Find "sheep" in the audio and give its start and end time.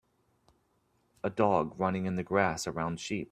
2.99-3.29